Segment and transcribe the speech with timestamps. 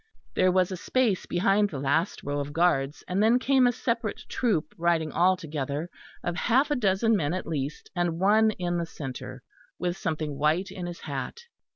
[0.33, 4.23] There was a space behind the last row of guards, and then came a separate
[4.27, 5.91] troop riding all together,
[6.23, 9.43] of half a dozen men at least, and one in the centre,
[9.77, 11.41] with something white in his hat.